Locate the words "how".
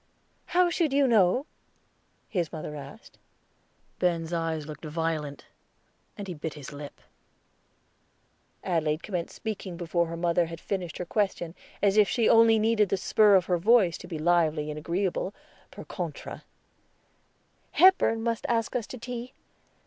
0.47-0.71